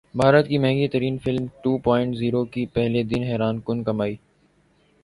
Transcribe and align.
بھارت 0.15 0.47
کی 0.47 0.57
مہنگی 0.57 0.87
ترین 0.87 1.17
فلم 1.17 1.45
ٹو 1.63 1.77
پوائنٹ 1.77 2.15
زیرو 2.17 2.43
کی 2.45 2.65
پہلے 2.73 3.03
دن 3.03 3.23
حیران 3.23 3.59
کن 3.65 3.83
کمائی 3.83 4.15